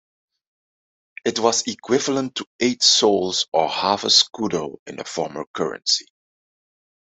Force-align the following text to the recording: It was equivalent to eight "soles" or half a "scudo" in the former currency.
It 1.25 1.37
was 1.37 1.61
equivalent 1.67 2.33
to 2.37 2.47
eight 2.59 2.81
"soles" 2.81 3.45
or 3.53 3.69
half 3.69 4.03
a 4.03 4.07
"scudo" 4.07 4.77
in 4.87 4.95
the 4.95 5.03
former 5.05 5.45
currency. 5.53 6.07